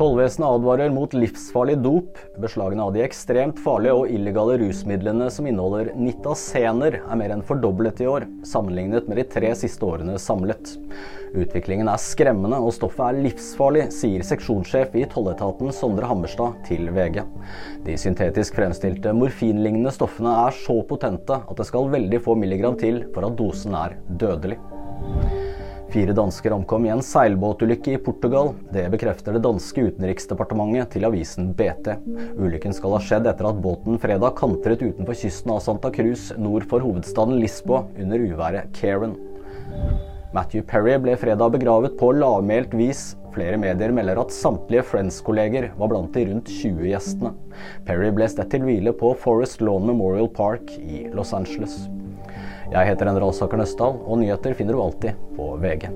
[0.00, 2.16] Tollvesenet advarer mot livsfarlig dop.
[2.40, 8.00] Beslagene av de ekstremt farlige og illegale rusmidlene som inneholder nitasener, er mer enn fordoblet
[8.00, 10.72] i år, sammenlignet med de tre siste årene samlet.
[11.36, 17.20] Utviklingen er skremmende og stoffet er livsfarlig, sier seksjonssjef i tolletaten Sondre Hammerstad til VG.
[17.84, 23.04] De syntetisk fremstilte morfinlignende stoffene er så potente at det skal veldig få milligram til
[23.12, 24.56] for at dosen er dødelig.
[25.90, 28.52] Fire dansker omkom i en seilbåtulykke i Portugal.
[28.70, 31.96] Det bekrefter det danske utenriksdepartementet til avisen BT.
[32.38, 36.68] Ulykken skal ha skjedd etter at båten fredag kantret utenfor kysten av Santa Cruz nord
[36.70, 39.16] for hovedstaden Lisboa under uværet Karen.
[40.30, 43.08] Matthew Perry ble fredag begravet på lavmælt vis.
[43.34, 47.34] Flere medier melder at samtlige Friends-kolleger var blant de rundt 20 gjestene.
[47.86, 51.80] Perry ble stedt til hvile på Forest Lawn Memorial Park i Los Angeles.
[52.70, 55.88] Jeg heter Endre Saker Nøstdal, og nyheter finner du alltid på VG.